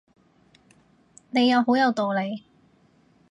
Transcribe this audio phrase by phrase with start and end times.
[1.29, 2.43] 你又好有道理